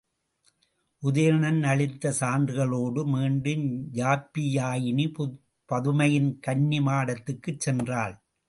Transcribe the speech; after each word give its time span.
உதயணன் 1.03 1.59
அளித்த 1.63 2.13
சான்றுகளோடு 2.19 3.05
மீண்டும் 3.05 3.67
யாப்பியாயினி 3.93 5.05
பதுமையின் 5.69 6.31
கன்னிமாடத்துக்குச் 6.47 7.61
சென்றாள். 7.65 8.15